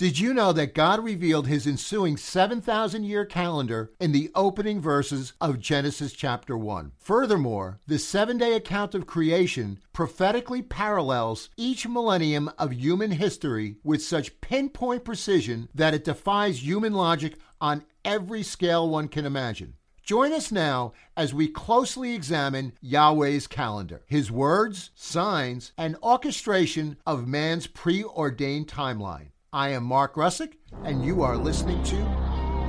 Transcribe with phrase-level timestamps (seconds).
[0.00, 5.34] Did you know that God revealed his ensuing 7,000 year calendar in the opening verses
[5.42, 6.92] of Genesis chapter 1?
[6.96, 14.02] Furthermore, the seven day account of creation prophetically parallels each millennium of human history with
[14.02, 19.74] such pinpoint precision that it defies human logic on every scale one can imagine.
[20.02, 27.28] Join us now as we closely examine Yahweh's calendar, his words, signs, and orchestration of
[27.28, 29.32] man's preordained timeline.
[29.52, 31.96] I am Mark Russick, and you are listening to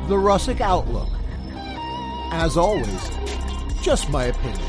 [0.08, 1.10] The Russick Outlook.
[2.34, 3.12] As always,
[3.84, 4.68] just my opinion.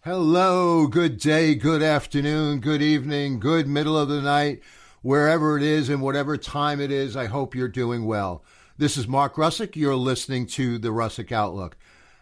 [0.00, 4.62] Hello, good day, good afternoon, good evening, good middle of the night,
[5.02, 7.16] wherever it is and whatever time it is.
[7.16, 8.42] I hope you're doing well.
[8.76, 9.76] This is Mark Russick.
[9.76, 11.76] You're listening to The Russick Outlook.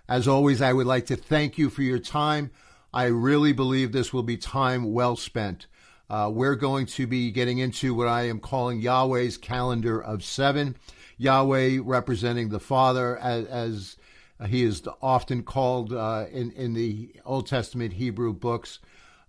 [0.06, 2.50] As always, I would like to thank you for your time.
[2.92, 5.68] I really believe this will be time well spent.
[6.10, 10.76] Uh, we're going to be getting into what I am calling Yahweh's calendar of seven.
[11.18, 13.96] Yahweh representing the Father, as, as
[14.48, 18.80] he is often called uh, in, in the Old Testament Hebrew books.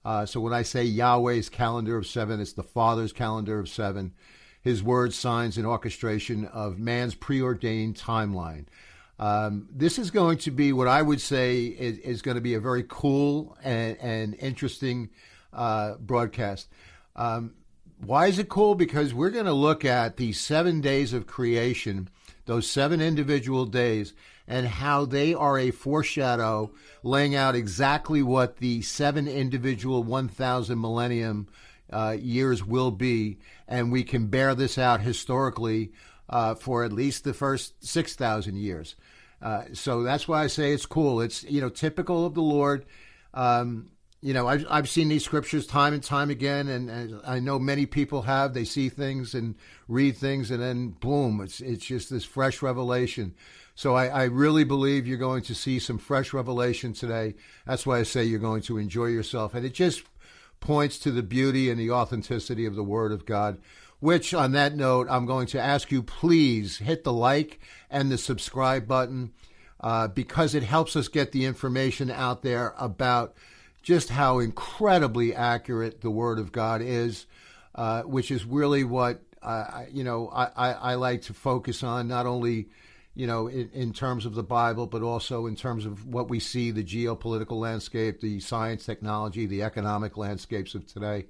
[0.04, 4.14] Uh, so when I say Yahweh's calendar of seven, it's the Father's calendar of seven.
[4.64, 8.66] His words, signs, and orchestration of man's preordained timeline.
[9.20, 12.56] Um, this is going to be what I would say is, is going to be
[12.56, 15.12] a very cool and, and interesting
[15.54, 16.70] uh, broadcast.
[17.16, 17.54] Um,
[18.04, 18.76] why is it cool?
[18.76, 22.10] Because we're going to look at the seven days of creation,
[22.46, 24.14] those seven individual days,
[24.48, 26.72] and how they are a foreshadow,
[27.04, 31.48] laying out exactly what the seven individual 1,000 millennium
[31.92, 33.38] uh, years will be.
[33.68, 35.92] And we can bear this out historically
[36.28, 38.96] uh, for at least the first 6,000 years.
[39.42, 41.22] Uh, so that's why I say it's cool.
[41.22, 42.86] It's, you know, typical of the Lord.
[43.34, 43.91] Um,
[44.22, 47.58] you know, I've, I've seen these scriptures time and time again, and, and, I know
[47.58, 48.54] many people have.
[48.54, 49.56] They see things and
[49.88, 53.34] read things, and then boom, it's it's just this fresh revelation.
[53.74, 57.34] So I, I really believe you're going to see some fresh revelation today.
[57.66, 60.04] That's why I say you're going to enjoy yourself, and it just
[60.60, 63.58] points to the beauty and the authenticity of the Word of God.
[64.00, 67.60] Which, on that note, I'm going to ask you please hit the like
[67.90, 69.32] and the subscribe button
[69.80, 73.36] uh, because it helps us get the information out there about
[73.82, 77.26] just how incredibly accurate the Word of God is,
[77.76, 82.08] uh, which is really what uh, you know I, I, I, like to focus on,
[82.08, 82.68] not only
[83.16, 86.40] you know in, in, terms of the Bible, but also in terms of what we
[86.40, 91.26] see the geopolitical landscape, the science, technology, the economic landscapes of today,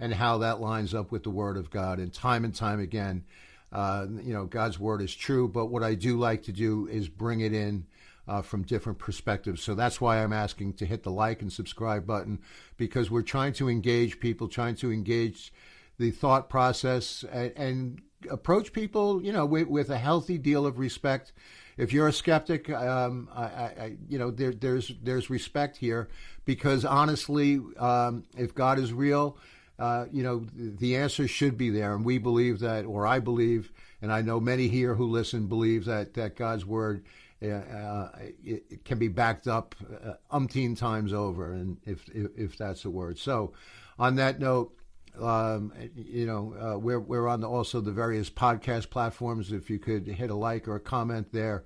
[0.00, 2.00] and how that lines up with the Word of God.
[2.00, 3.24] And time and time again,
[3.70, 7.08] uh, you know, God's Word is true, but what I do like to do is
[7.08, 7.86] bring it in
[8.28, 9.62] uh, from different perspectives.
[9.62, 12.40] So that's why I'm asking to hit the like and subscribe button
[12.76, 15.52] because we're trying to engage people, trying to engage
[15.98, 20.78] the thought process and, and approach people, you know, with, with, a healthy deal of
[20.78, 21.32] respect.
[21.76, 26.08] If you're a skeptic, um, I, I, you know, there, there's there's respect here
[26.44, 29.38] because honestly, um, if God is real,
[29.78, 33.72] uh, you know, the answer should be there, and we believe that, or I believe,
[34.02, 37.04] and I know many here who listen believe that that God's word
[37.50, 38.08] uh,
[38.42, 42.84] it, it, can be backed up uh, umpteen times over, and if, if, if that's
[42.84, 43.18] a word.
[43.18, 43.52] So,
[43.98, 44.74] on that note,
[45.20, 49.52] um, you know, uh, we're we're on the, also the various podcast platforms.
[49.52, 51.64] If you could hit a like or a comment there,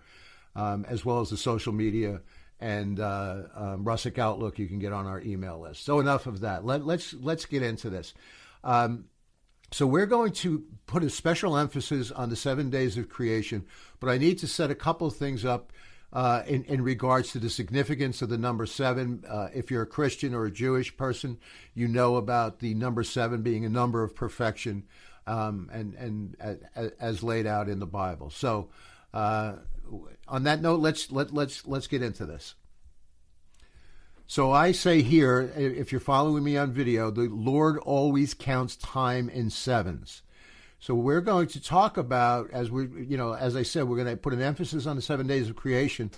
[0.55, 2.21] um, as well as the social media
[2.61, 3.87] and uh, um,
[4.19, 5.85] Outlook, you can get on our email list.
[5.85, 6.65] So enough of that.
[6.65, 8.15] Let, let's let's get into this.
[8.65, 9.05] Um,
[9.73, 13.67] so we're going to put a special emphasis on the seven days of creation,
[14.01, 15.73] but I need to set a couple of things up
[16.13, 19.25] uh, in, in regards to the significance of the number seven.
[19.29, 21.39] Uh, if you're a Christian or a Jewish person,
[21.75, 24.85] you know about the number seven being a number of perfection,
[25.27, 26.37] um, and and
[26.75, 28.31] as, as laid out in the Bible.
[28.31, 28.69] So,
[29.13, 29.57] uh,
[30.29, 32.55] on that note, let's let let's let's get into this.
[34.29, 39.29] So I say here, if you're following me on video, the Lord always counts time
[39.29, 40.23] in sevens.
[40.81, 44.09] So we're going to talk about, as we, you know, as I said, we're going
[44.09, 46.11] to put an emphasis on the seven days of creation.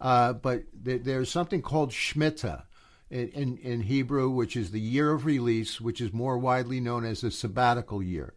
[0.00, 2.64] Uh, but th- there's something called Shemitah
[3.08, 7.04] in, in, in, Hebrew, which is the year of release, which is more widely known
[7.04, 8.34] as the sabbatical year.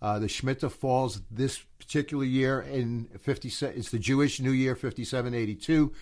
[0.00, 3.48] Uh, the Shemitah falls this particular year in 50.
[3.48, 5.92] It's the Jewish New Year, 5782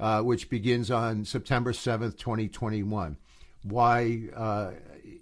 [0.00, 3.16] uh, which begins on September 7th, 2021.
[3.64, 4.70] Why, uh,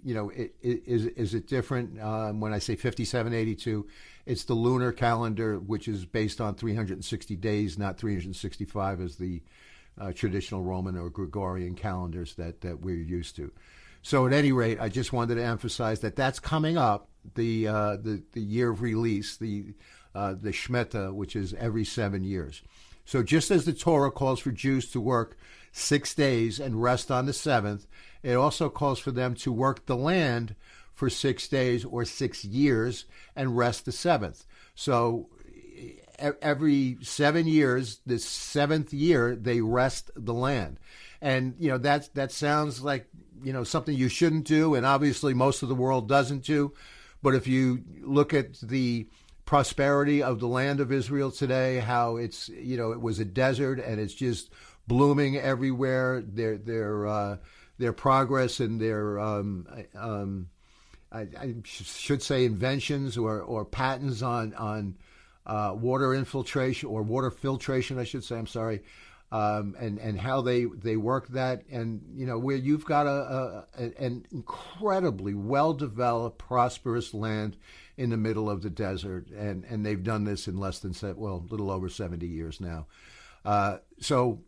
[0.03, 3.87] you know, it, it, is, is it different um, when I say 5782?
[4.25, 9.41] It's the lunar calendar, which is based on 360 days, not 365 as the
[9.99, 13.51] uh, traditional Roman or Gregorian calendars that, that we're used to.
[14.03, 17.97] So at any rate, I just wanted to emphasize that that's coming up the uh,
[17.97, 19.73] the the year of release, the
[20.15, 22.61] uh, the Shemitah, which is every seven years.
[23.07, 25.37] So just as the Torah calls for Jews to work
[25.71, 27.87] six days and rest on the seventh,
[28.21, 30.55] it also calls for them to work the land
[30.93, 34.45] for six days or six years and rest the seventh.
[34.75, 35.29] So
[36.41, 40.77] every seven years, the seventh year, they rest the land.
[41.21, 43.07] And, you know, that, that sounds like,
[43.41, 44.75] you know, something you shouldn't do.
[44.75, 46.73] And obviously most of the world doesn't do.
[47.23, 49.07] But if you look at the
[49.47, 53.79] prosperity of the land of Israel today, how it's, you know, it was a desert
[53.79, 54.51] and it's just
[54.87, 56.21] blooming everywhere.
[56.21, 57.37] Their, their, uh,
[57.79, 59.65] their progress and their, um,
[59.95, 60.49] um,
[61.13, 64.95] I, I, should say inventions or, or patents on, on,
[65.45, 68.37] uh, water infiltration or water filtration, I should say.
[68.37, 68.81] I'm sorry,
[69.31, 73.65] um, and and how they they work that, and you know where you've got a,
[73.77, 77.57] a an incredibly well developed, prosperous land
[77.97, 81.43] in the middle of the desert, and and they've done this in less than well,
[81.45, 82.85] a little over 70 years now.
[83.43, 84.39] Uh, so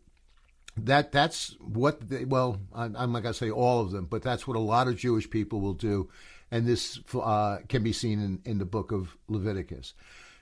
[0.76, 4.46] that that's what they, well I'm, I'm not to say all of them, but that's
[4.46, 6.08] what a lot of Jewish people will do,
[6.50, 9.92] and this uh, can be seen in, in the book of Leviticus.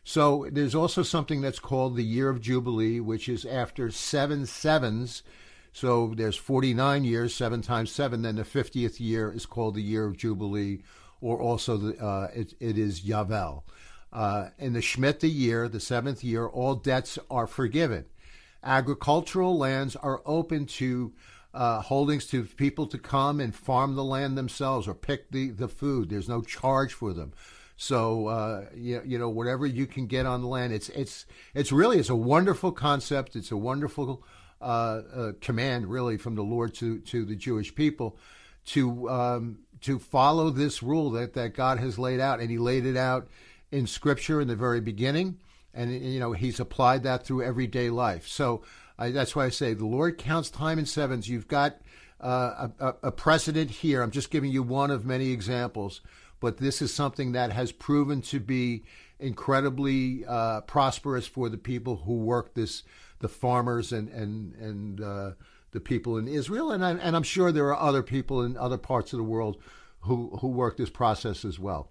[0.09, 5.23] So there's also something that's called the Year of Jubilee, which is after seven sevens.
[5.71, 8.23] So there's 49 years, seven times seven.
[8.23, 10.79] Then the 50th year is called the Year of Jubilee,
[11.21, 13.65] or also the, uh, it, it is Yavel.
[14.11, 18.07] Uh, in the Shemitah year, the seventh year, all debts are forgiven.
[18.65, 21.13] Agricultural lands are open to
[21.53, 25.69] uh, holdings to people to come and farm the land themselves or pick the, the
[25.69, 26.09] food.
[26.09, 27.35] There's no charge for them.
[27.81, 31.71] So uh, you, you know whatever you can get on the land, it's it's it's
[31.71, 33.37] really it's a wonderful concept.
[33.37, 34.25] It's a wonderful
[34.61, 38.19] uh, uh, command, really, from the Lord to to the Jewish people
[38.67, 42.85] to um, to follow this rule that that God has laid out, and He laid
[42.85, 43.29] it out
[43.71, 45.39] in Scripture in the very beginning,
[45.73, 48.27] and you know He's applied that through everyday life.
[48.27, 48.65] So
[48.99, 51.29] I, that's why I say the Lord counts time in sevens.
[51.29, 51.77] You've got
[52.21, 54.03] uh, a, a precedent here.
[54.03, 56.01] I'm just giving you one of many examples
[56.41, 58.85] but this is something that has proven to be
[59.19, 62.85] incredibly uh, prosperous for the people who work this,
[63.19, 65.31] the farmers and and and uh,
[65.73, 68.79] the people in Israel, and I, and I'm sure there are other people in other
[68.79, 69.57] parts of the world
[70.01, 71.91] who who work this process as well.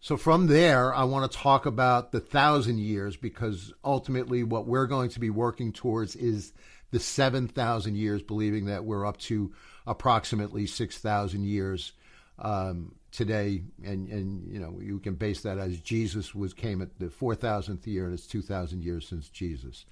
[0.00, 4.86] So from there, I want to talk about the thousand years because ultimately, what we're
[4.86, 6.52] going to be working towards is
[6.90, 9.52] the seven thousand years, believing that we're up to
[9.86, 11.92] approximately six thousand years
[12.42, 16.98] um, today, and and you know you can base that as Jesus was came at
[16.98, 19.86] the four thousandth year, and it's two thousand years since Jesus.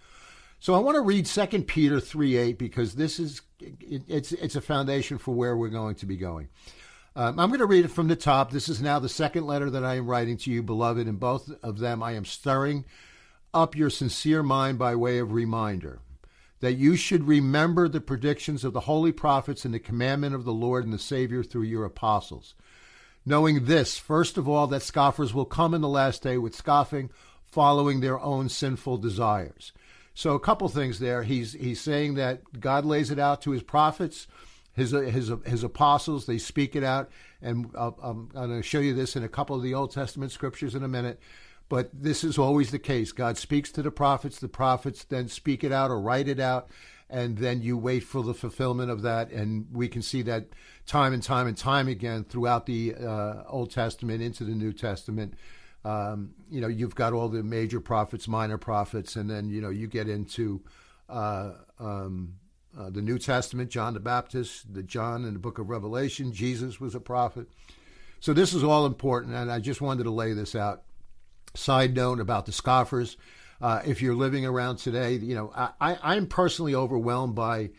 [0.58, 4.56] So I want to read Second Peter three eight because this is it, it's it's
[4.56, 6.49] a foundation for where we're going to be going.
[7.17, 8.50] Um, I'm going to read it from the top.
[8.50, 11.08] This is now the second letter that I am writing to you, beloved.
[11.08, 12.85] In both of them, I am stirring
[13.52, 16.00] up your sincere mind by way of reminder
[16.60, 20.52] that you should remember the predictions of the holy prophets and the commandment of the
[20.52, 22.54] Lord and the Savior through your apostles.
[23.26, 27.10] Knowing this, first of all, that scoffers will come in the last day with scoffing,
[27.44, 29.72] following their own sinful desires.
[30.14, 31.22] So, a couple things there.
[31.22, 34.26] He's he's saying that God lays it out to his prophets,
[34.74, 36.26] his his his apostles.
[36.26, 37.10] They speak it out,
[37.40, 39.92] and uh, um, I'm going to show you this in a couple of the Old
[39.92, 41.20] Testament scriptures in a minute.
[41.70, 43.12] But this is always the case.
[43.12, 46.68] God speaks to the prophets, the prophets then speak it out or write it out,
[47.08, 49.30] and then you wait for the fulfillment of that.
[49.30, 50.48] And we can see that
[50.84, 55.34] time and time and time again throughout the uh, Old Testament into the New Testament.
[55.84, 59.70] Um, you know, you've got all the major prophets, minor prophets, and then, you know,
[59.70, 60.62] you get into
[61.08, 62.34] uh, um,
[62.76, 66.80] uh, the New Testament, John the Baptist, the John in the book of Revelation, Jesus
[66.80, 67.46] was a prophet.
[68.18, 70.82] So this is all important, and I just wanted to lay this out
[71.54, 73.16] Side note about the scoffers.
[73.61, 77.71] Uh, if you're living around today, you know, I, I'm personally overwhelmed by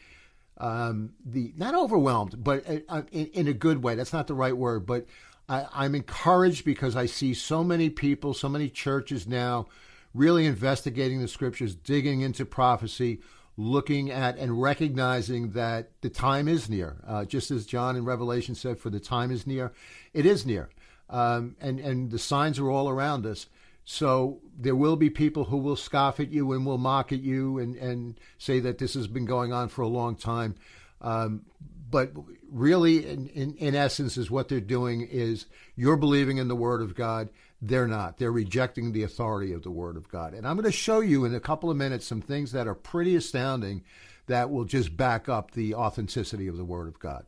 [0.57, 3.95] um, the, not overwhelmed, but uh, uh, in, in, a good way.
[3.95, 5.07] That's not the right word, but
[5.49, 9.67] I, I'm encouraged because I see so many people, so many churches now
[10.13, 13.21] really investigating the scriptures, digging into prophecy,
[13.57, 16.97] looking at and recognizing that the time is near.
[17.07, 19.71] Uh, just as John in Revelation said, for the time is near,
[20.13, 20.69] it is near.
[21.09, 23.47] Um, and, and the signs are all around us.
[23.85, 27.57] So there will be people who will scoff at you and will mock at you
[27.57, 30.55] and, and say that this has been going on for a long time.
[31.01, 31.45] Um,
[31.89, 32.13] but
[32.49, 35.45] really, in, in, in, essence, is what they're doing is
[35.75, 37.29] you're believing in the Word of God.
[37.61, 38.17] They're not.
[38.17, 40.33] They're rejecting the authority of the Word of God.
[40.33, 42.75] And I'm going to show you in a couple of minutes some things that are
[42.75, 43.83] pretty astounding
[44.31, 47.25] that will just back up the authenticity of the Word of God.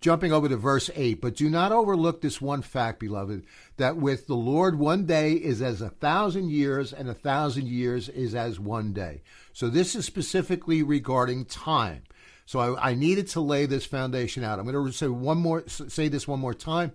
[0.00, 1.20] jumping over to verse 8.
[1.20, 3.44] But do not overlook this one fact, beloved,
[3.78, 8.08] that with the Lord one day is as a thousand years, and a thousand years
[8.10, 9.22] is as one day.
[9.52, 12.02] So this is specifically regarding time.
[12.44, 14.58] So I, I needed to lay this foundation out.
[14.58, 16.92] I'm going to say one more, say this one more time,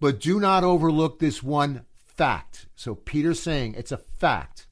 [0.00, 2.66] but do not overlook this one fact.
[2.76, 4.66] So Peter's saying it's a fact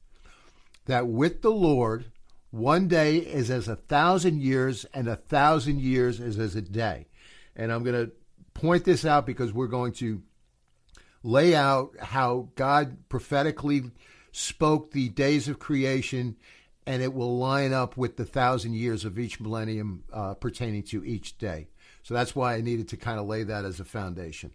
[0.85, 2.11] that with the Lord,
[2.53, 7.07] one day is as a thousand years, and a thousand years is as a day.
[7.55, 8.11] And I'm going to
[8.53, 10.21] point this out because we're going to
[11.23, 13.89] lay out how God prophetically
[14.31, 16.37] spoke the days of creation,
[16.85, 21.03] and it will line up with the thousand years of each millennium uh, pertaining to
[21.03, 21.69] each day.
[22.03, 24.51] So that's why I needed to kind of lay that as a foundation.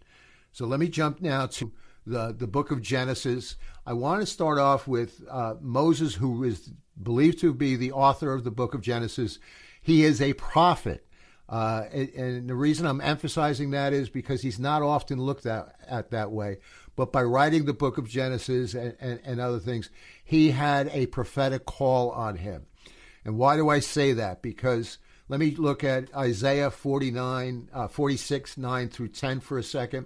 [0.53, 1.73] So let me jump now to
[2.05, 3.57] the, the book of Genesis.
[3.85, 8.33] I want to start off with uh, Moses, who is believed to be the author
[8.33, 9.39] of the book of Genesis.
[9.81, 11.05] He is a prophet.
[11.47, 15.75] Uh, and, and, the reason I'm emphasizing that is because he's not often looked at,
[15.87, 16.57] at that way.
[16.95, 19.89] But by writing the book of Genesis and, and, and other things,
[20.23, 22.67] he had a prophetic call on him.
[23.25, 24.43] And why do I say that?
[24.43, 30.05] Because let me look at Isaiah 49, uh, 46, 9 through 10 for a second.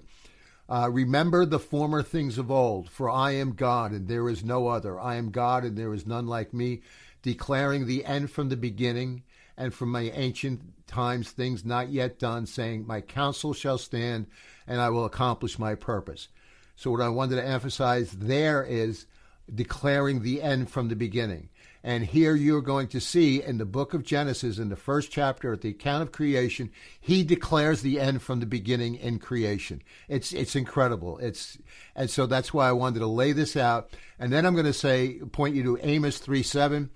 [0.70, 4.68] Uh, remember the former things of old, for I am God and there is no
[4.68, 5.00] other.
[5.00, 6.82] I am God and there is none like me,
[7.22, 9.24] declaring the end from the beginning
[9.58, 14.28] and from my ancient times things not yet done, saying, My counsel shall stand
[14.66, 16.30] and I will accomplish my purpose.
[16.76, 19.06] So, what I wanted to emphasize there is
[19.54, 21.50] declaring the end from the beginning.
[21.86, 25.52] And here you're going to see in the book of Genesis, in the first chapter,
[25.52, 26.72] at the account of creation,
[27.02, 29.84] he declares the end from the beginning in creation.
[30.08, 31.18] It's it's incredible.
[31.18, 31.58] It's
[31.94, 33.90] and so that's why I wanted to lay this out.
[34.18, 36.90] And then I'm going to say, point you to Amos three seven.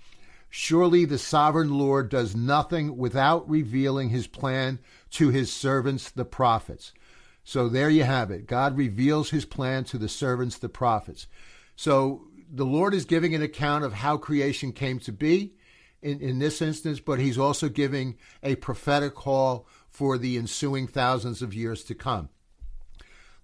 [0.49, 4.79] Surely the sovereign Lord does nothing without revealing his plan
[5.11, 6.93] to his servants, the prophets.
[7.43, 8.47] So there you have it.
[8.47, 11.27] God reveals his plan to the servants, the prophets.
[11.75, 15.53] So the Lord is giving an account of how creation came to be
[16.01, 21.41] in, in this instance, but he's also giving a prophetic call for the ensuing thousands
[21.41, 22.29] of years to come.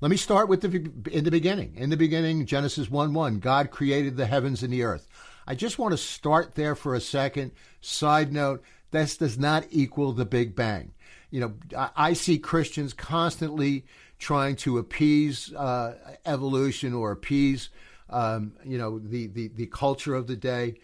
[0.02, 1.76] Let me start with the in the beginning.
[1.76, 5.08] In the beginning, Genesis 1 1, God created the heavens and the earth.
[5.48, 7.52] I just want to start there for a second.
[7.80, 10.92] Side note, this does not equal the Big Bang.
[11.32, 11.54] You know,
[11.96, 13.86] I see Christians constantly
[14.20, 15.96] trying to appease uh,
[16.26, 17.70] evolution or appease
[18.14, 20.76] um, you know, the, the, the culture of the day.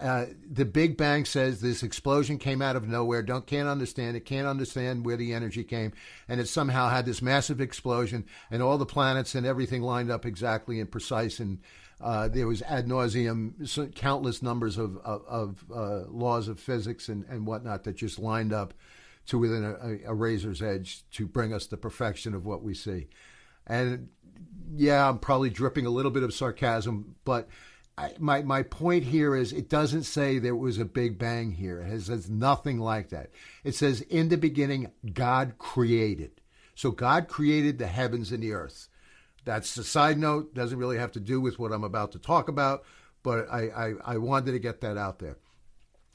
[0.00, 3.22] Uh, the Big Bang says this explosion came out of nowhere.
[3.22, 4.26] Don't can't understand it.
[4.26, 5.92] Can't understand where the energy came,
[6.28, 10.26] and it somehow had this massive explosion, and all the planets and everything lined up
[10.26, 11.40] exactly and precise.
[11.40, 11.60] And
[11.98, 17.24] uh, there was ad nauseum, countless numbers of of, of uh, laws of physics and
[17.30, 18.74] and whatnot that just lined up
[19.28, 23.08] to within a, a razor's edge to bring us the perfection of what we see.
[23.66, 24.08] And
[24.74, 27.48] yeah, I'm probably dripping a little bit of sarcasm, but
[27.98, 31.80] I, my my point here is it doesn't say there was a big bang here.
[31.80, 33.30] It says nothing like that.
[33.64, 36.40] It says in the beginning God created.
[36.74, 38.88] So God created the heavens and the earth.
[39.44, 40.54] That's a side note.
[40.54, 42.84] Doesn't really have to do with what I'm about to talk about,
[43.22, 45.38] but I I, I wanted to get that out there.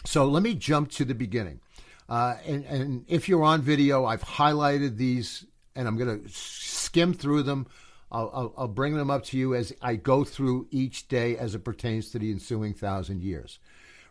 [0.05, 1.61] So let me jump to the beginning.
[2.09, 7.13] Uh, and, and if you're on video, I've highlighted these, and I'm going to skim
[7.13, 7.67] through them
[8.11, 11.55] I'll, I'll, I'll bring them up to you as I go through each day as
[11.55, 13.59] it pertains to the ensuing thousand years.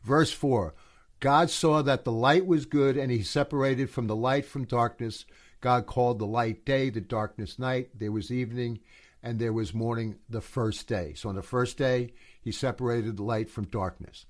[0.03, 0.75] Verse 4
[1.21, 5.27] God saw that the light was good, and he separated from the light from darkness.
[5.61, 7.91] God called the light day, the darkness night.
[7.95, 8.81] There was evening,
[9.23, 11.13] and there was morning the first day.
[11.15, 14.25] So on the first day, he separated the light from darkness.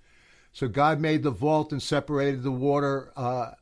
[0.53, 3.53] So God made the vault and separated the water uh,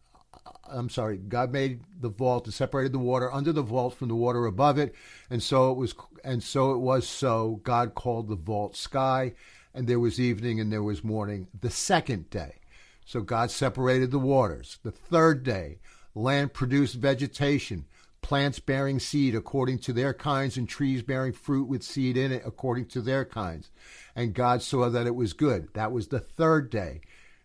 [0.68, 4.14] I'm sorry, God made the vault and separated the water under the vault from the
[4.14, 4.94] water above it,
[5.30, 7.08] and so it was, and so it was.
[7.08, 9.34] So God called the vault sky,
[9.74, 11.48] and there was evening and there was morning.
[11.58, 12.56] The second day,
[13.04, 14.78] so God separated the waters.
[14.82, 15.78] The third day,
[16.14, 17.86] land produced vegetation,
[18.20, 22.42] plants bearing seed according to their kinds, and trees bearing fruit with seed in it
[22.44, 23.70] according to their kinds.
[24.14, 25.72] And God saw that it was good.
[25.74, 27.00] That was the third day.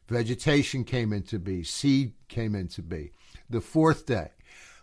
[0.07, 3.11] Vegetation came into be, seed came into be.
[3.49, 4.29] The fourth day,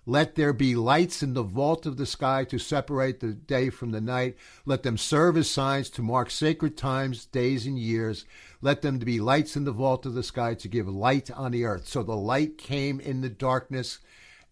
[0.06, 3.90] let there be lights in the vault of the sky to separate the day from
[3.90, 4.36] the night.
[4.64, 8.24] Let them serve as signs to mark sacred times, days, and years.
[8.62, 11.64] Let them be lights in the vault of the sky to give light on the
[11.64, 11.86] earth.
[11.86, 13.98] So the light came in the darkness,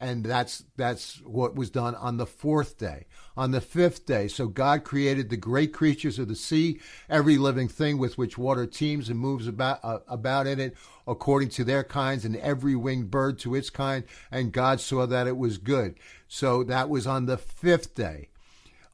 [0.00, 3.07] and that's that's what was done on the fourth day.
[3.37, 7.69] On the fifth day so god created the great creatures of the sea every living
[7.69, 10.76] thing with which water teems and moves about uh, about in it
[11.07, 14.05] according to their kinds and every winged bird to its kind.
[14.31, 15.95] And god saw that it was good.
[16.26, 18.28] So that was on the fifth day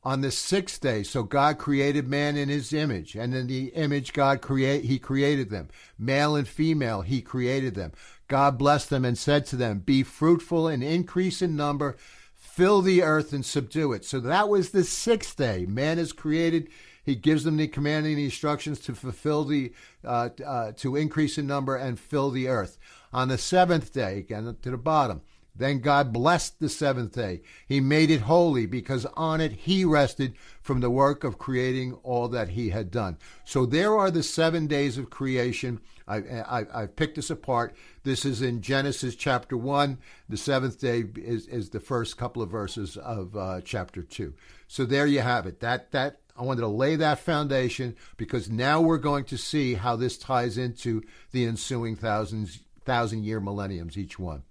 [0.05, 4.13] on the sixth day so god created man in his image and in the image
[4.13, 5.69] god create he created them
[5.99, 7.93] male and female he created them
[8.29, 11.97] God blessed them and said to them, Be fruitful and increase in number,
[12.35, 14.05] fill the earth and subdue it.
[14.05, 15.67] So that was the sixth day.
[15.67, 16.69] Man is created.
[17.05, 19.73] He gives them the command and the instructions to fulfill the,
[20.05, 22.79] uh, uh, to increase in number and fill the earth.
[23.13, 25.21] On the seventh day, again to the bottom,
[25.57, 27.43] then God blessed the seventh day.
[27.67, 32.29] He made it holy because on it he rested from the work of creating all
[32.29, 33.19] that he had done.
[33.45, 35.81] So there are the seven days of creation.
[36.09, 37.77] I, I, I picked this apart.
[38.03, 39.99] This is in Genesis chapter 1.
[40.29, 44.35] The seventh day is, is the first couple of verses of uh, chapter 2.
[44.67, 45.61] So there you have it.
[45.61, 49.95] That, that I wanted to lay that foundation because now we're going to see how
[49.95, 54.43] this ties into the ensuing thousands, thousand year millenniums, each one.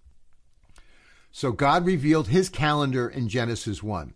[1.35, 4.13] So God revealed his calendar in Genesis 1.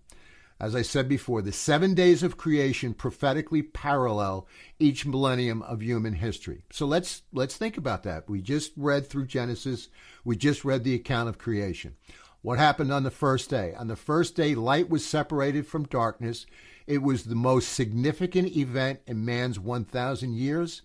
[0.60, 4.48] As I said before, the seven days of creation prophetically parallel
[4.78, 6.62] each millennium of human history.
[6.72, 8.30] So let's let's think about that.
[8.30, 9.90] We just read through Genesis.
[10.24, 11.96] We just read the account of creation.
[12.44, 13.74] What happened on the first day?
[13.74, 16.46] On the first day, light was separated from darkness.
[16.86, 20.84] It was the most significant event in man's 1,000 years.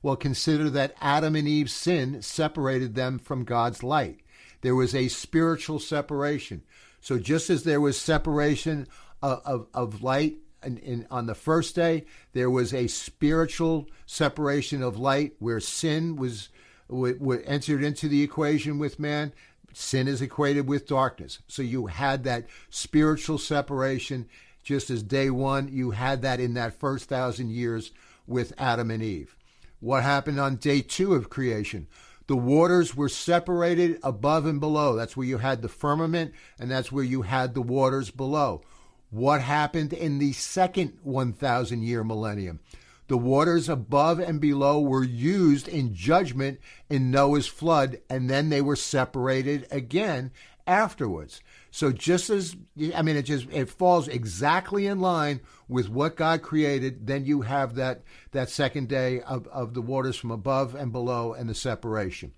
[0.00, 4.20] Well, consider that Adam and Eve's sin separated them from God's light.
[4.62, 6.62] There was a spiritual separation.
[7.00, 8.88] So just as there was separation
[9.22, 14.82] of, of, of light in, in, on the first day, there was a spiritual separation
[14.82, 16.48] of light where sin was
[16.88, 19.32] w- w- entered into the equation with man.
[19.72, 21.40] Sin is equated with darkness.
[21.48, 24.28] So you had that spiritual separation,
[24.62, 27.90] just as day one, you had that in that first thousand years
[28.26, 29.34] with Adam and Eve.
[29.80, 31.88] What happened on day two of creation?
[32.32, 34.96] The waters were separated above and below.
[34.96, 38.62] That's where you had the firmament, and that's where you had the waters below.
[39.10, 42.60] What happened in the second 1,000 year millennium?
[43.08, 48.62] The waters above and below were used in judgment in Noah's flood, and then they
[48.62, 50.30] were separated again
[50.66, 51.40] afterwards.
[51.70, 52.56] So just as
[52.94, 57.06] I mean, it just it falls exactly in line with what God created.
[57.06, 61.32] Then you have that that second day of, of the waters from above and below
[61.32, 62.32] and the separation.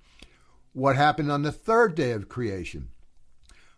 [0.72, 2.88] What happened on the third day of creation?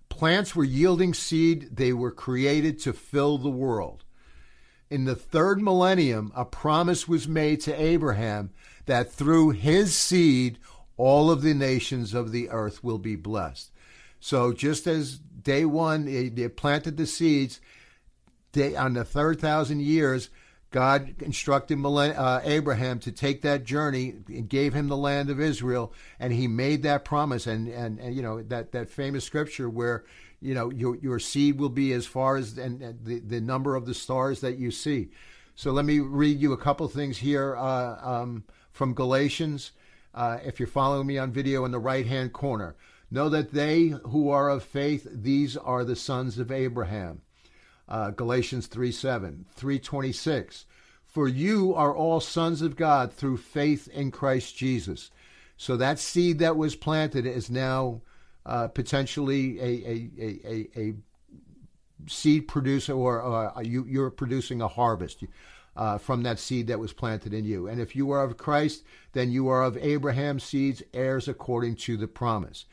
[0.09, 1.77] Plants were yielding seed.
[1.77, 4.05] They were created to fill the world.
[4.89, 8.51] In the third millennium, a promise was made to Abraham
[8.87, 10.59] that through his seed,
[10.97, 13.73] all of the nations of the earth will be blessed.
[14.27, 17.61] So just as day one, they, planted the seeds.
[18.51, 20.31] Day, on the third thousand years,
[20.73, 25.93] God instructed uh, Abraham to take that journey and gave him the land of Israel,
[26.19, 27.47] and he made that promise.
[27.47, 30.05] And, and, and you know that, that famous scripture where
[30.41, 33.77] you know your your seed will be as far as and, and the the number
[33.77, 35.11] of the stars that you see.
[35.55, 39.71] So let me read you a couple things here uh, um, from Galatians.
[40.13, 42.75] Uh, if you're following me on video in the right hand corner,
[43.11, 47.23] Know that they who are of faith, these are the sons of Abraham.
[47.89, 50.67] Uh, Galatians 3 7, 326.
[51.07, 55.11] For you are all sons of God through faith in Christ Jesus.
[55.57, 58.03] So that seed that was planted is now
[58.45, 60.95] uh, potentially a, a, a, a,
[62.07, 65.25] seed producer, or uh, you, you're producing a harvest.
[65.75, 67.67] Uh, from that seed that was planted in you.
[67.67, 71.99] And if you are of Christ, then you are of Abraham's seeds, heirs according to
[71.99, 72.65] the promise.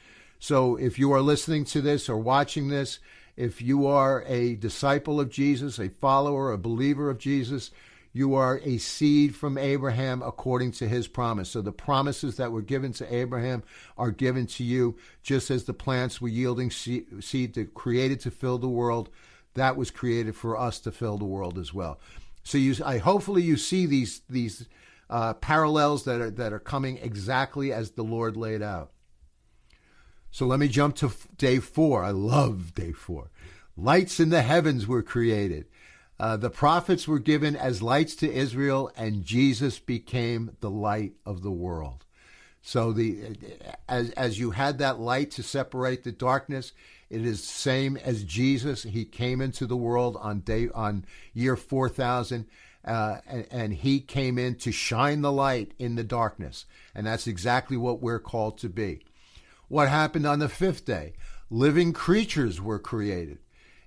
[0.43, 2.99] So if you are listening to this or watching this,
[3.38, 7.71] if you are a disciple of Jesus, a follower, a believer of Jesus,
[8.12, 11.51] you are a seed from Abraham according to his promise.
[11.51, 13.63] So the promises that were given to Abraham
[13.97, 18.58] are given to you, just as the plants were yielding seed to, created to fill
[18.58, 19.10] the world.
[19.53, 22.01] That was created for us to fill the world as well.
[22.43, 24.67] So you, I hopefully you see these these
[25.10, 28.92] uh, parallels that are that are coming exactly as the Lord laid out.
[30.34, 32.04] So let me jump to day four.
[32.04, 33.30] I love day four.
[33.78, 35.67] Lights in the heavens were created.
[36.19, 41.43] Uh, the prophets were given as lights to Israel, and Jesus became the light of
[41.43, 42.04] the world.
[42.63, 43.38] So the
[43.88, 46.72] as as you had that light to separate the darkness,
[47.12, 48.82] it is the same as Jesus.
[48.82, 52.48] He came into the world on day on year four thousand,
[52.84, 56.65] uh, and, and he came in to shine the light in the darkness,
[56.96, 59.04] and that's exactly what we're called to be.
[59.73, 61.13] What happened on the fifth day?
[61.49, 63.39] living creatures were created.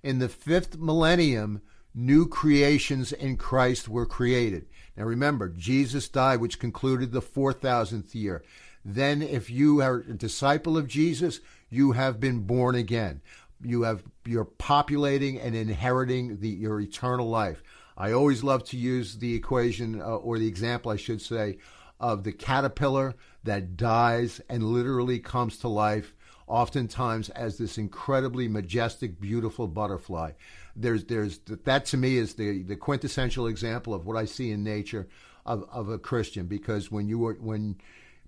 [0.02, 1.62] In the fifth millennium,
[1.94, 4.66] new creations in Christ were created.
[4.96, 8.42] Now remember, Jesus died, which concluded the 4,000th year.
[8.84, 11.38] Then, if you are a disciple of Jesus,
[11.70, 13.20] you have been born again.
[13.62, 17.62] You have you're populating and inheriting the, your eternal life.
[17.96, 21.58] I always love to use the equation uh, or the example, I should say,
[22.00, 26.14] of the caterpillar that dies and literally comes to life,
[26.46, 30.32] oftentimes as this incredibly majestic, beautiful butterfly.
[30.74, 34.62] There's, there's that to me is the, the quintessential example of what I see in
[34.62, 35.08] nature
[35.46, 36.46] of, of a Christian.
[36.46, 37.76] Because when you were when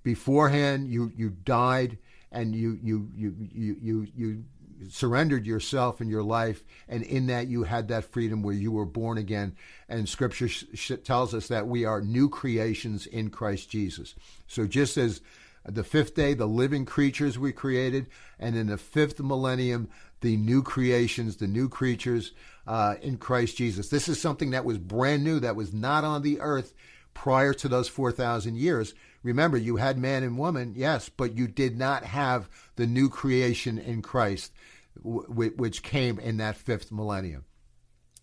[0.03, 1.99] beforehand you you died
[2.33, 4.45] and you you you you you, you
[4.89, 8.85] surrendered yourself and your life, and in that you had that freedom where you were
[8.85, 9.57] born again.
[9.89, 14.15] And Scripture sh- tells us that we are new creations in Christ Jesus.
[14.47, 15.21] So just as
[15.65, 18.07] the fifth day, the living creatures we created,
[18.39, 19.89] and in the fifth millennium,
[20.21, 22.33] the new creations, the new creatures
[22.67, 23.89] uh, in Christ Jesus.
[23.89, 26.75] This is something that was brand new, that was not on the earth
[27.15, 28.95] prior to those 4,000 years.
[29.23, 33.79] Remember, you had man and woman, yes, but you did not have the new creation
[33.79, 34.53] in Christ,
[35.03, 37.45] w- which came in that fifth millennium.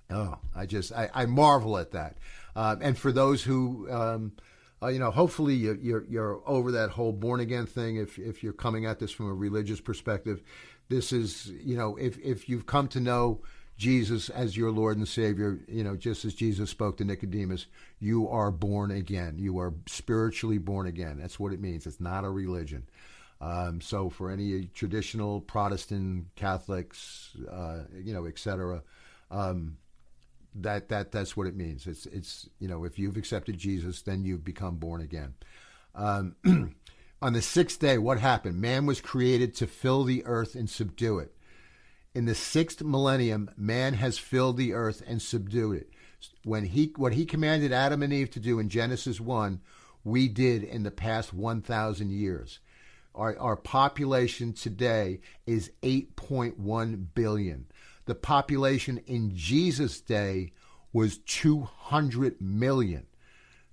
[0.09, 2.17] Oh, I just, I, I marvel at that.
[2.55, 4.31] Uh, and for those who, um,
[4.81, 7.97] uh, you know, hopefully you're, you're, you're over that whole born again thing.
[7.97, 10.41] If if you're coming at this from a religious perspective,
[10.89, 13.41] this is, you know, if if you've come to know
[13.77, 17.65] Jesus as your Lord and Savior, you know, just as Jesus spoke to Nicodemus,
[17.99, 19.35] you are born again.
[19.37, 21.17] You are spiritually born again.
[21.19, 21.85] That's what it means.
[21.85, 22.87] It's not a religion.
[23.41, 28.81] Um, so for any traditional Protestant Catholics, uh, you know, etc.,
[29.29, 29.77] um,
[30.55, 31.85] that that that's what it means.
[31.85, 35.33] It's it's you know, if you've accepted Jesus, then you've become born again.
[35.93, 36.35] Um,
[37.21, 38.61] on the sixth day, what happened?
[38.61, 41.34] Man was created to fill the earth and subdue it.
[42.15, 45.89] In the sixth millennium, man has filled the earth and subdued it.
[46.45, 49.59] When he what he commanded Adam and Eve to do in Genesis one,
[50.05, 52.59] we did in the past one thousand years.
[53.13, 57.65] Our, our population today is 8.1 billion.
[58.05, 60.51] The population in Jesus' day
[60.91, 63.07] was 200 million.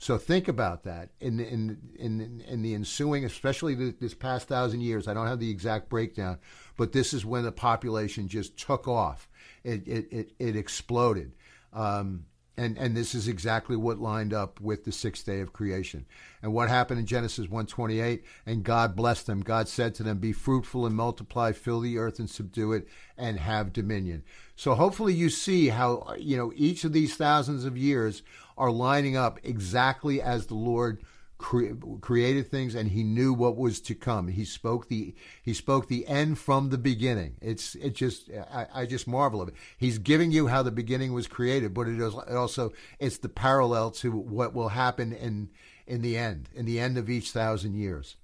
[0.02, 5.06] So think about that in in in in the ensuing, especially this past thousand years.
[5.06, 6.38] I don't have the exact breakdown,
[6.76, 9.28] but this is when the population just took off.
[9.62, 11.36] It it it, it exploded.
[11.72, 12.24] Um,
[12.56, 16.04] and and this is exactly what lined up with the sixth day of creation.
[16.42, 18.24] And what happened in Genesis 1:28?
[18.44, 19.40] And God blessed them.
[19.40, 23.38] God said to them, "Be fruitful and multiply, fill the earth and subdue it, and
[23.38, 24.24] have dominion."
[24.62, 28.22] So hopefully you see how you know each of these thousands of years
[28.56, 31.02] are lining up exactly as the Lord
[31.36, 34.28] cre- created things and he knew what was to come.
[34.28, 37.38] He spoke the he spoke the end from the beginning.
[37.40, 39.54] It's it just I, I just marvel of it.
[39.78, 42.70] He's giving you how the beginning was created, but it is also
[43.00, 45.50] it's the parallel to what will happen in
[45.88, 48.14] in the end, in the end of each thousand years.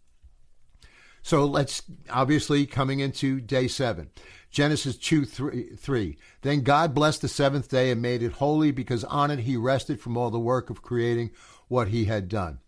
[1.29, 4.09] So let's obviously coming into day seven.
[4.51, 6.17] Genesis 2 3, 3.
[6.41, 10.01] Then God blessed the seventh day and made it holy because on it he rested
[10.01, 11.33] from all the work of creating
[11.69, 12.61] what he had done.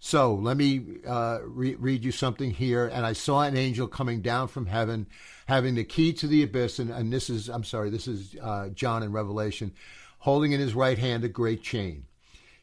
[0.00, 2.88] So let me uh, re- read you something here.
[2.88, 5.06] And I saw an angel coming down from heaven,
[5.46, 6.80] having the key to the abyss.
[6.80, 9.70] And, and this is, I'm sorry, this is uh, John in Revelation,
[10.18, 12.06] holding in his right hand a great chain.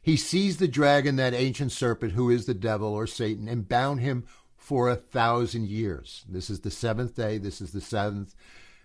[0.02, 4.02] He seized the dragon, that ancient serpent who is the devil or Satan, and bound
[4.02, 4.26] him
[4.68, 6.26] for a thousand years.
[6.28, 7.38] This is the seventh day.
[7.38, 8.36] This is the seventh.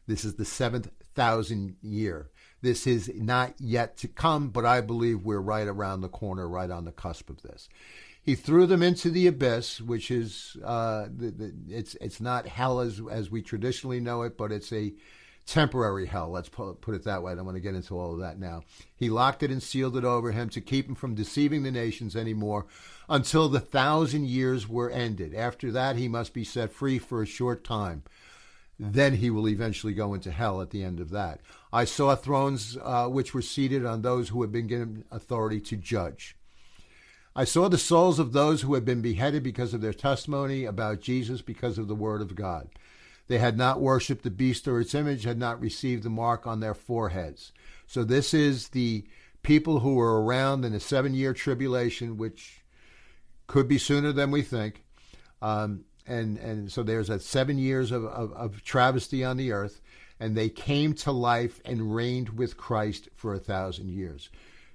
[0.06, 2.30] This is the seventh thousand year.
[2.60, 6.70] This is not yet to come, but I believe we're right around the corner, right
[6.70, 7.68] on the cusp of this.
[8.22, 12.78] He threw them into the abyss, which is uh, the, the, it's it's not hell
[12.78, 14.94] as as we traditionally know it, but it's a
[15.46, 16.30] temporary hell.
[16.30, 17.32] Let's put, it that way.
[17.32, 18.62] I don't want to get into all of that now.
[18.96, 22.16] He locked it and sealed it over him to keep him from deceiving the nations
[22.16, 22.66] anymore
[23.08, 25.34] until the thousand years were ended.
[25.34, 28.04] After that, he must be set free for a short time.
[28.78, 31.40] Then he will eventually go into hell at the end of that.
[31.72, 35.76] I saw thrones uh, which were seated on those who had been given authority to
[35.76, 36.36] judge.
[37.34, 41.00] I saw the souls of those who had been beheaded because of their testimony about
[41.00, 42.68] Jesus because of the word of God.
[43.32, 46.60] They had not worshipped the beast or its image, had not received the mark on
[46.60, 47.50] their foreheads.
[47.86, 49.06] So this is the
[49.42, 52.62] people who were around in the seven year tribulation, which
[53.46, 54.84] could be sooner than we think.
[55.40, 59.80] Um, and, and so there's a seven years of, of, of travesty on the earth,
[60.20, 64.28] and they came to life and reigned with Christ for a thousand years.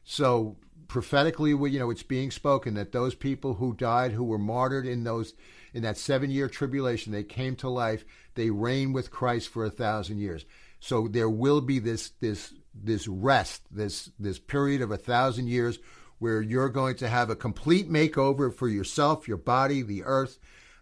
[0.04, 4.88] So prophetically, you know, it's being spoken that those people who died, who were martyred
[4.88, 5.36] in those
[5.74, 8.04] in that seven year tribulation, they came to life.
[8.38, 10.46] They reign with Christ for a thousand years.
[10.80, 15.80] So there will be this this this rest, this this period of a thousand years
[16.20, 20.40] where you're going to have a complete makeover for yourself, your body, the earth,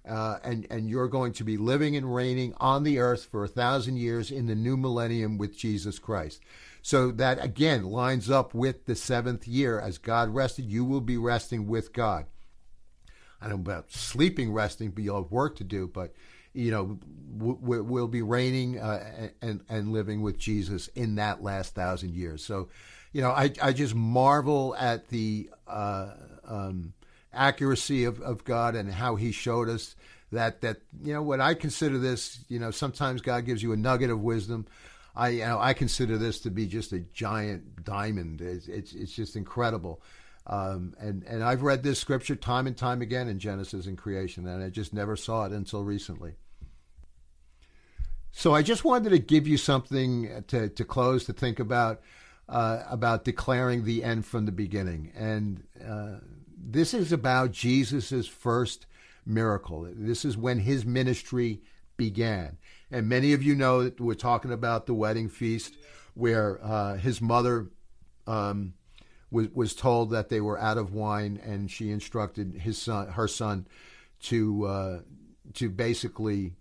[0.08, 3.50] uh, and and you're going to be living and reigning on the earth for a
[3.50, 6.42] thousand years in the new millennium with Jesus Christ.
[6.82, 9.80] So that again lines up with the seventh year.
[9.80, 12.26] As God rested, you will be resting with God.
[13.42, 15.88] I don't know about sleeping, resting, but you'll have work to do.
[15.88, 16.14] But
[16.56, 16.98] you know,
[17.38, 22.44] we'll be reigning uh, and and living with Jesus in that last thousand years.
[22.44, 22.70] So,
[23.12, 26.12] you know, I I just marvel at the uh,
[26.48, 26.94] um,
[27.34, 29.96] accuracy of, of God and how He showed us
[30.32, 32.40] that that you know what I consider this.
[32.48, 34.66] You know, sometimes God gives you a nugget of wisdom.
[35.14, 38.42] I you know I consider this to be just a giant diamond.
[38.42, 40.02] It's it's, it's just incredible.
[40.48, 44.48] Um, and and I've read this scripture time and time again in Genesis and creation,
[44.48, 46.36] and I just never saw it until recently.
[48.38, 52.02] So I just wanted to give you something to, to close to think about
[52.50, 56.18] uh, about declaring the end from the beginning, and uh,
[56.56, 58.88] this is about Jesus's first
[59.26, 59.88] miracle.
[59.90, 61.62] This is when his ministry
[61.96, 62.58] began,
[62.92, 65.78] and many of you know that we're talking about the wedding feast
[66.14, 67.72] where uh, his mother.
[68.28, 68.74] Um,
[69.32, 73.28] was, was told that they were out of wine, and she instructed his son, her
[73.28, 73.68] son,
[74.22, 75.00] to uh,
[75.54, 76.54] to basically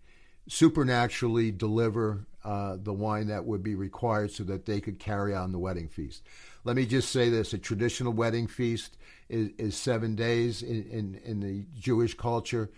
[0.48, 5.52] supernaturally deliver uh, the wine that would be required so that they could carry on
[5.52, 6.22] the wedding feast.
[6.64, 8.96] Let me just say this: a traditional wedding feast
[9.28, 12.70] is, is seven days in, in, in the Jewish culture.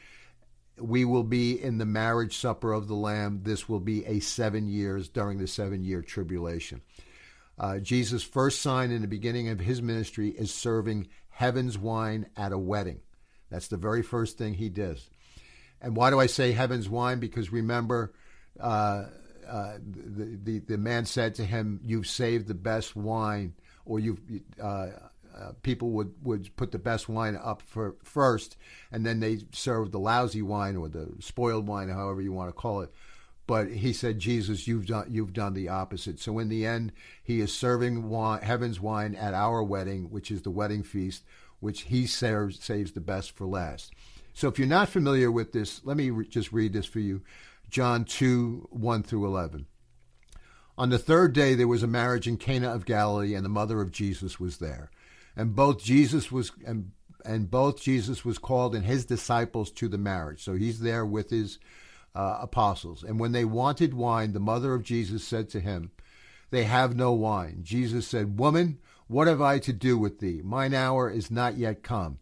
[0.78, 3.40] We will be in the marriage supper of the Lamb.
[3.42, 6.82] This will be a seven years during the seven year tribulation.
[7.58, 12.52] Uh, Jesus' first sign in the beginning of his ministry is serving heaven's wine at
[12.52, 13.00] a wedding.
[13.50, 15.08] That's the very first thing he does.
[15.80, 17.20] And why do I say heaven's wine?
[17.20, 18.12] Because remember,
[18.58, 19.04] uh,
[19.48, 24.18] uh, the, the, the man said to him, "You've saved the best wine," or you
[24.60, 24.88] uh,
[25.36, 28.56] uh, people would, would put the best wine up for first,
[28.90, 32.54] and then they serve the lousy wine or the spoiled wine, however you want to
[32.54, 32.90] call it.
[33.46, 36.18] But he said, Jesus, you've done you've done the opposite.
[36.18, 40.42] So in the end, he is serving wine, heaven's wine at our wedding, which is
[40.42, 41.22] the wedding feast,
[41.60, 43.92] which he serves, saves the best for last.
[44.36, 47.22] So if you're not familiar with this, let me re- just read this for you
[47.70, 49.64] John 2 1 through 11.
[50.76, 53.80] On the third day, there was a marriage in Cana of Galilee, and the mother
[53.80, 54.90] of Jesus was there.
[55.34, 56.90] And both Jesus was and,
[57.24, 60.44] and both Jesus was called and his disciples to the marriage.
[60.44, 61.58] So he's there with his
[62.14, 63.02] uh, apostles.
[63.02, 65.92] And when they wanted wine, the mother of Jesus said to him,
[66.50, 67.60] They have no wine.
[67.62, 70.42] Jesus said, Woman, what have I to do with thee?
[70.44, 72.18] Mine hour is not yet come.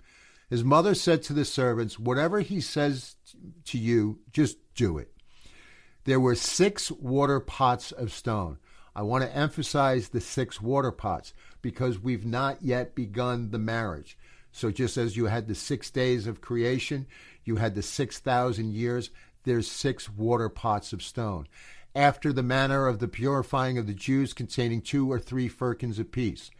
[0.50, 3.16] His mother said to the servants, Whatever he says
[3.66, 5.12] to you, just do it.
[6.04, 8.58] There were six water pots of stone.
[8.94, 14.16] I want to emphasize the six water pots because we've not yet begun the marriage.
[14.52, 17.06] So, just as you had the six days of creation,
[17.44, 19.10] you had the 6,000 years,
[19.42, 21.48] there's six water pots of stone.
[21.94, 26.50] After the manner of the purifying of the Jews, containing two or three firkins apiece.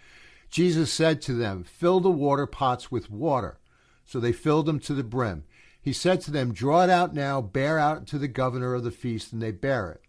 [0.51, 3.59] Jesus said to them, Fill the water pots with water.
[4.05, 5.45] So they filled them to the brim.
[5.81, 8.91] He said to them, Draw it out now, bear out to the governor of the
[8.91, 10.01] feast, and they bear it.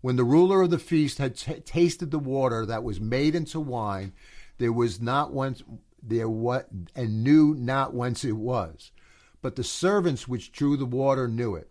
[0.00, 3.60] When the ruler of the feast had t- tasted the water that was made into
[3.60, 4.12] wine,
[4.58, 5.62] there was not whence
[6.02, 8.92] there what and knew not whence it was.
[9.40, 11.70] But the servants which drew the water knew it.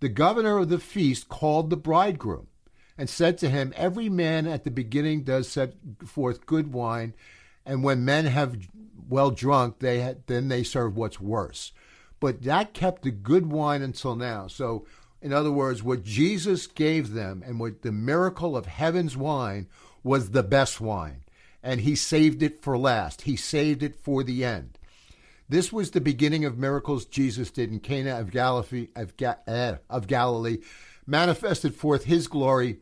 [0.00, 2.48] The governor of the feast called the bridegroom
[2.98, 7.14] and said to him, Every man at the beginning does set forth good wine,
[7.66, 8.56] and when men have
[9.08, 11.72] well drunk, they had, then they serve what's worse.
[12.20, 14.46] But that kept the good wine until now.
[14.46, 14.86] So,
[15.20, 19.66] in other words, what Jesus gave them and what the miracle of heaven's wine
[20.02, 21.24] was the best wine.
[21.62, 23.22] And he saved it for last.
[23.22, 24.78] He saved it for the end.
[25.48, 29.76] This was the beginning of miracles Jesus did in Cana of Galilee, of, Ga- uh,
[29.90, 30.58] of Galilee
[31.06, 32.78] manifested forth his glory,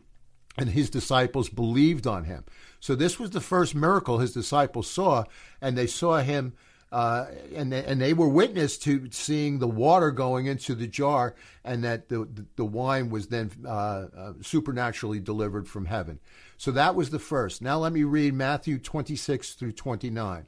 [0.57, 2.45] and his disciples believed on him.
[2.81, 5.25] So this was the first miracle his disciples saw,
[5.61, 6.53] and they saw him,
[6.93, 11.35] uh, and they, and they were witness to seeing the water going into the jar,
[11.65, 16.21] and that the the wine was then uh, uh, supernaturally delivered from heaven.
[16.57, 17.63] So that was the first.
[17.63, 20.47] Now let me read Matthew twenty six through twenty nine.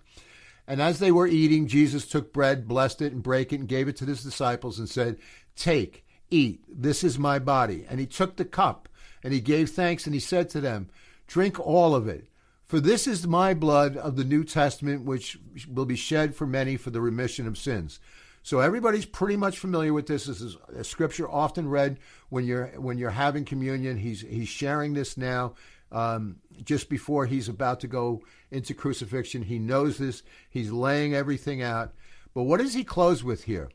[0.69, 3.88] And as they were eating, Jesus took bread, blessed it, and brake it, and gave
[3.88, 5.16] it to his disciples, and said,
[5.57, 6.61] "Take, eat.
[6.69, 8.88] This is my body." And he took the cup,
[9.22, 10.88] and he gave thanks, and he said to them.
[11.26, 12.29] Drink all of it.
[12.66, 15.38] For this is my blood of the New Testament, which
[15.72, 18.00] will be shed for many for the remission of sins.
[18.42, 20.26] So everybody's pretty much familiar with this.
[20.26, 21.98] This is a scripture often read
[22.29, 23.96] when you're when you're having communion.
[23.98, 25.55] He's he's sharing this now,
[25.90, 29.42] um, just before he's about to go into crucifixion.
[29.42, 30.22] He knows this.
[30.48, 31.92] He's laying everything out.
[32.35, 33.68] But what does he close with here?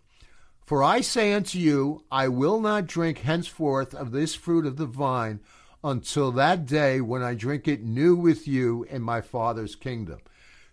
[0.71, 4.85] For I say unto you, I will not drink henceforth of this fruit of the
[4.85, 5.41] vine
[5.83, 10.19] until that day when I drink it new with you in my Father's kingdom.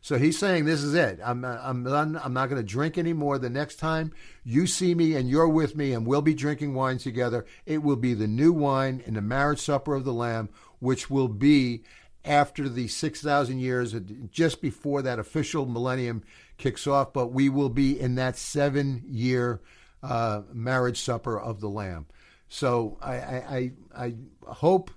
[0.01, 1.19] So he's saying, "This is it.
[1.21, 1.85] I'm I'm.
[1.85, 3.39] I'm not going to drink anymore.
[3.39, 4.13] The next time
[4.45, 7.97] you see me and you're with me, and we'll be drinking wine together, it will
[7.97, 11.83] be the new wine in the marriage supper of the Lamb, which will be
[12.25, 13.97] after the six thousand years,
[14.31, 16.23] just before that official millennium
[16.57, 17.13] kicks off.
[17.13, 19.61] But we will be in that seven year
[20.03, 22.07] uh, marriage supper of the Lamb.
[22.49, 24.15] So I, I, I,
[24.47, 24.91] hope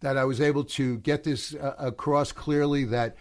[0.00, 3.16] that I was able to get this uh, across clearly that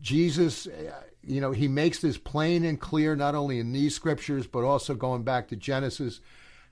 [0.00, 0.92] Jesus, uh,
[1.22, 4.94] you know, he makes this plain and clear, not only in these scriptures, but also
[4.94, 6.20] going back to Genesis,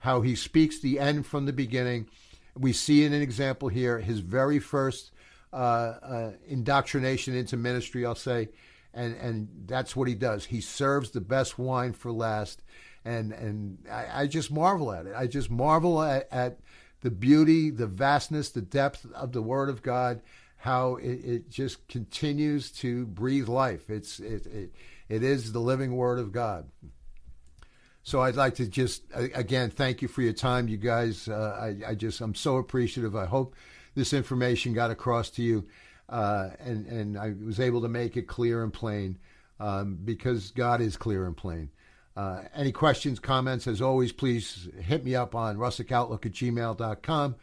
[0.01, 2.09] how he speaks the end from the beginning.
[2.57, 5.12] We see in an example here his very first
[5.53, 8.49] uh, uh, indoctrination into ministry, I'll say,
[8.92, 10.47] and and that's what he does.
[10.47, 12.62] He serves the best wine for last,
[13.05, 15.14] and and I, I just marvel at it.
[15.17, 16.59] I just marvel at, at,
[17.03, 20.23] the beauty, the vastness, the depth of the Word of God.
[20.57, 23.90] How it, it just continues to breathe life.
[23.90, 24.75] It's it, it
[25.09, 26.67] it is the living Word of God.
[28.03, 31.29] So I'd like to just again thank you for your time, you guys.
[31.29, 33.14] Uh, I, I just I'm so appreciative.
[33.14, 33.55] I hope
[33.95, 35.67] this information got across to you,
[36.09, 39.19] uh, and and I was able to make it clear and plain
[39.61, 41.71] um, because God is clear and plain.
[42.16, 47.37] Uh, any questions, comments, as always, please hit me up on russickoutlook at gmail.com.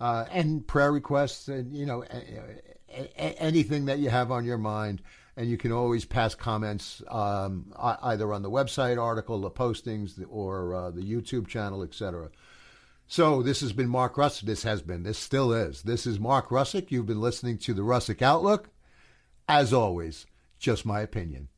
[0.00, 4.58] Uh, and prayer requests, and you know, a, a, anything that you have on your
[4.58, 5.02] mind.
[5.36, 10.74] And you can always pass comments um, either on the website article, the postings, or
[10.74, 12.30] uh, the YouTube channel, etc.
[13.06, 14.42] So this has been Mark Russick.
[14.42, 15.82] This has been, this still is.
[15.82, 16.90] This is Mark Russick.
[16.90, 18.68] You've been listening to the Russick Outlook.
[19.48, 20.26] As always,
[20.58, 21.48] just my opinion.